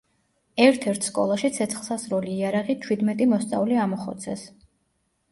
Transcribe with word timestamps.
ერთ-ერთ 0.67 1.03
სკოლაში 1.07 1.51
ცეცხლსასროლი 1.57 2.33
იარაღით 2.37 2.81
ჩვიდმეტი 2.85 3.27
მოსწავლე 3.33 3.77
ამოხოცეს. 3.83 4.47